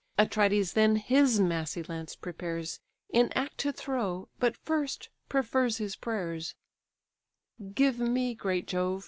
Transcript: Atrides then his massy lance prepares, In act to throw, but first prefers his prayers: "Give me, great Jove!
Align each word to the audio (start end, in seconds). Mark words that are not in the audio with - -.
Atrides 0.17 0.73
then 0.73 0.95
his 0.95 1.39
massy 1.39 1.83
lance 1.83 2.15
prepares, 2.15 2.79
In 3.11 3.31
act 3.33 3.59
to 3.59 3.71
throw, 3.71 4.29
but 4.39 4.57
first 4.57 5.09
prefers 5.29 5.77
his 5.77 5.95
prayers: 5.95 6.55
"Give 7.75 7.99
me, 7.99 8.33
great 8.33 8.65
Jove! 8.65 8.99